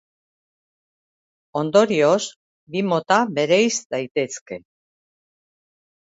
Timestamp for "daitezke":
3.97-4.59